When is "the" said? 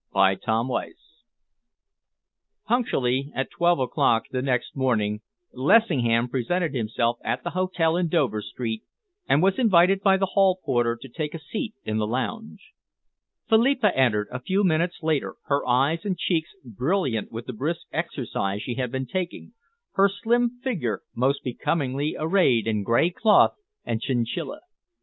4.31-4.41, 7.43-7.51, 10.17-10.25, 11.99-12.07, 17.45-17.53